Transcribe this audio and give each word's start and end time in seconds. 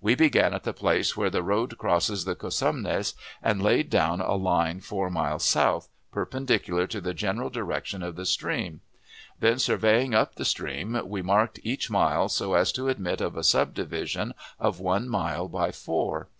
We 0.00 0.16
began 0.16 0.52
at 0.52 0.64
the 0.64 0.72
place 0.72 1.16
where 1.16 1.30
the 1.30 1.44
road 1.44 1.78
crosses 1.78 2.24
the 2.24 2.34
Cosumnes, 2.34 3.14
and 3.40 3.62
laid 3.62 3.88
down 3.88 4.20
a 4.20 4.34
line 4.34 4.80
four 4.80 5.10
miles 5.10 5.44
south, 5.44 5.88
perpendicular 6.10 6.88
to 6.88 7.00
the 7.00 7.14
general 7.14 7.50
direction 7.50 8.02
of 8.02 8.16
the 8.16 8.26
stream; 8.26 8.80
then, 9.38 9.60
surveying 9.60 10.12
up 10.12 10.34
the 10.34 10.44
stream, 10.44 11.00
we 11.04 11.22
marked 11.22 11.60
each 11.62 11.88
mile 11.88 12.28
so 12.28 12.54
as 12.54 12.72
to 12.72 12.88
admit 12.88 13.20
of 13.20 13.36
a 13.36 13.44
subdivision 13.44 14.34
of 14.58 14.80
one 14.80 15.08
mile 15.08 15.46
by 15.46 15.70
four. 15.70 16.30